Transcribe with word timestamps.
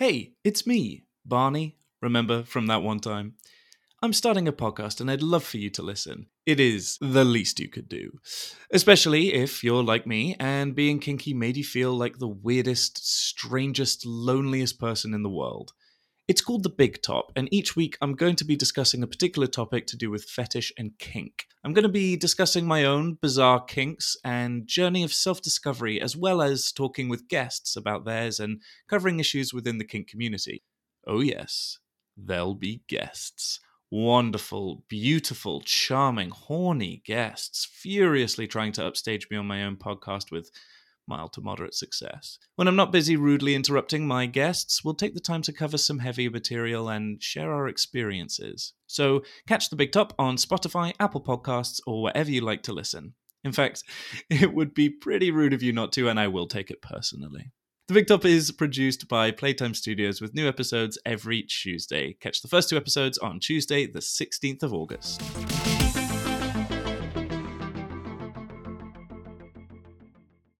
Hey, 0.00 0.32
it's 0.42 0.66
me, 0.66 1.04
Barney. 1.26 1.76
Remember 2.00 2.42
from 2.42 2.68
that 2.68 2.82
one 2.82 3.00
time? 3.00 3.34
I'm 4.02 4.14
starting 4.14 4.48
a 4.48 4.52
podcast 4.52 4.98
and 4.98 5.10
I'd 5.10 5.20
love 5.20 5.44
for 5.44 5.58
you 5.58 5.68
to 5.68 5.82
listen. 5.82 6.28
It 6.46 6.58
is 6.58 6.96
the 7.02 7.22
least 7.22 7.60
you 7.60 7.68
could 7.68 7.86
do. 7.86 8.18
Especially 8.72 9.34
if 9.34 9.62
you're 9.62 9.82
like 9.82 10.06
me 10.06 10.36
and 10.40 10.74
being 10.74 11.00
kinky 11.00 11.34
made 11.34 11.58
you 11.58 11.64
feel 11.64 11.92
like 11.92 12.16
the 12.16 12.26
weirdest, 12.26 13.06
strangest, 13.06 14.06
loneliest 14.06 14.80
person 14.80 15.12
in 15.12 15.22
the 15.22 15.28
world. 15.28 15.74
It's 16.30 16.42
called 16.42 16.62
The 16.62 16.68
Big 16.68 17.02
Top, 17.02 17.32
and 17.34 17.52
each 17.52 17.74
week 17.74 17.98
I'm 18.00 18.14
going 18.14 18.36
to 18.36 18.44
be 18.44 18.54
discussing 18.54 19.02
a 19.02 19.08
particular 19.08 19.48
topic 19.48 19.88
to 19.88 19.96
do 19.96 20.12
with 20.12 20.30
fetish 20.30 20.72
and 20.78 20.96
kink. 20.96 21.46
I'm 21.64 21.72
going 21.72 21.82
to 21.82 21.88
be 21.88 22.16
discussing 22.16 22.68
my 22.68 22.84
own 22.84 23.14
bizarre 23.20 23.64
kinks 23.64 24.16
and 24.22 24.64
journey 24.64 25.02
of 25.02 25.12
self 25.12 25.42
discovery, 25.42 26.00
as 26.00 26.16
well 26.16 26.40
as 26.40 26.70
talking 26.70 27.08
with 27.08 27.26
guests 27.26 27.74
about 27.74 28.04
theirs 28.04 28.38
and 28.38 28.62
covering 28.88 29.18
issues 29.18 29.52
within 29.52 29.78
the 29.78 29.84
kink 29.84 30.06
community. 30.06 30.62
Oh, 31.04 31.18
yes, 31.18 31.80
there'll 32.16 32.54
be 32.54 32.82
guests. 32.86 33.58
Wonderful, 33.90 34.84
beautiful, 34.86 35.62
charming, 35.62 36.30
horny 36.30 37.02
guests, 37.04 37.64
furiously 37.64 38.46
trying 38.46 38.70
to 38.74 38.86
upstage 38.86 39.26
me 39.32 39.36
on 39.36 39.48
my 39.48 39.64
own 39.64 39.74
podcast 39.74 40.30
with 40.30 40.52
mild 41.10 41.34
to 41.34 41.42
moderate 41.42 41.74
success. 41.74 42.38
When 42.56 42.68
I'm 42.68 42.76
not 42.76 42.92
busy 42.92 43.16
rudely 43.16 43.54
interrupting 43.54 44.06
my 44.06 44.24
guests, 44.24 44.82
we'll 44.82 44.94
take 44.94 45.12
the 45.12 45.20
time 45.20 45.42
to 45.42 45.52
cover 45.52 45.76
some 45.76 45.98
heavier 45.98 46.30
material 46.30 46.88
and 46.88 47.22
share 47.22 47.52
our 47.52 47.68
experiences. 47.68 48.72
So 48.86 49.22
catch 49.46 49.68
the 49.68 49.76
big 49.76 49.92
top 49.92 50.14
on 50.18 50.36
Spotify, 50.36 50.94
Apple 50.98 51.22
Podcasts, 51.22 51.80
or 51.86 52.02
wherever 52.02 52.30
you 52.30 52.40
like 52.40 52.62
to 52.62 52.72
listen. 52.72 53.14
In 53.44 53.52
fact, 53.52 53.82
it 54.30 54.54
would 54.54 54.72
be 54.72 54.88
pretty 54.88 55.30
rude 55.30 55.52
of 55.52 55.62
you 55.62 55.72
not 55.72 55.92
to, 55.94 56.08
and 56.08 56.18
I 56.18 56.28
will 56.28 56.46
take 56.46 56.70
it 56.70 56.80
personally. 56.80 57.52
The 57.88 57.94
Big 57.94 58.06
Top 58.06 58.24
is 58.24 58.52
produced 58.52 59.08
by 59.08 59.32
Playtime 59.32 59.74
Studios 59.74 60.20
with 60.20 60.32
new 60.32 60.46
episodes 60.46 60.96
every 61.04 61.42
Tuesday. 61.42 62.16
Catch 62.20 62.40
the 62.40 62.46
first 62.46 62.68
two 62.68 62.76
episodes 62.76 63.18
on 63.18 63.40
Tuesday, 63.40 63.84
the 63.84 63.98
16th 63.98 64.62
of 64.62 64.72
August. 64.72 65.20